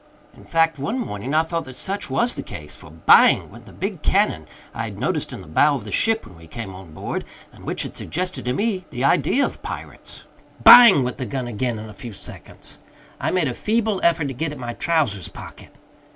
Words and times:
In 0.35 0.45
fact, 0.45 0.79
one 0.79 0.97
morning, 0.97 1.35
I 1.35 1.43
thought 1.43 1.65
that 1.65 1.75
such 1.75 2.09
was 2.09 2.33
the 2.33 2.41
case, 2.41 2.75
for 2.75 2.89
bang! 2.89 3.51
went 3.51 3.67
the 3.67 3.71
big 3.71 4.01
cannon 4.01 4.47
I 4.73 4.85
had 4.85 4.97
noticed 4.97 5.31
in 5.31 5.41
the 5.41 5.47
bow 5.47 5.75
of 5.75 5.83
the 5.83 5.91
ship 5.91 6.25
when 6.25 6.37
we 6.39 6.47
came 6.47 6.73
on 6.73 6.91
board, 6.95 7.23
and 7.53 7.65
which 7.65 7.83
had 7.83 7.93
suggested 7.93 8.45
to 8.45 8.53
me 8.53 8.85
the 8.89 9.03
idea 9.03 9.45
of 9.45 9.61
Pirates. 9.61 10.23
Bang! 10.63 11.03
went 11.03 11.17
the 11.19 11.27
gun 11.27 11.45
again 11.45 11.77
in 11.77 11.87
a 11.87 11.93
few 11.93 12.13
seconds. 12.13 12.79
I 13.19 13.29
made 13.29 13.47
a 13.47 13.53
feeble 13.53 14.01
effort 14.01 14.25
to 14.25 14.33
get 14.33 14.51
at 14.51 14.57
my 14.57 14.73
trousers 14.73 15.27
pocket! 15.27 15.71